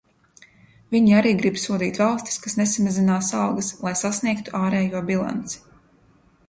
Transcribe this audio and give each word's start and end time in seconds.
Viņi 0.95 1.11
arī 1.17 1.33
grib 1.41 1.59
sodīt 1.63 1.99
valstis, 2.03 2.39
kas 2.47 2.57
nesamazinās 2.61 3.31
algas, 3.43 3.71
lai 3.85 3.95
sasniegtu 4.03 4.57
ārējo 4.63 5.05
bilanci. 5.13 5.63